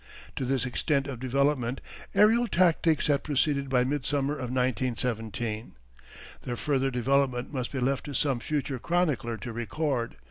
To 0.35 0.45
this 0.45 0.65
extent 0.65 1.05
of 1.05 1.19
development 1.19 1.79
aërial 2.15 2.49
tactics 2.49 3.05
had 3.05 3.21
proceeded 3.21 3.69
by 3.69 3.83
midsummer 3.83 4.33
of 4.33 4.49
1917. 4.49 5.73
Their 6.41 6.55
further 6.55 6.89
development 6.89 7.53
must 7.53 7.71
be 7.71 7.79
left 7.79 8.05
to 8.05 8.15
some 8.15 8.39
future 8.39 8.79
chronicler 8.79 9.37
to 9.37 9.53
record. 9.53 10.15